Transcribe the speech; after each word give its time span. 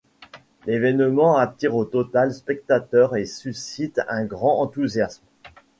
L’événement 0.65 1.37
attire 1.37 1.75
au 1.75 1.85
total 1.85 2.33
spectateurs 2.33 3.15
et 3.15 3.27
suscite 3.27 4.01
un 4.07 4.25
grand 4.25 4.59
enthousiasme. 4.61 5.21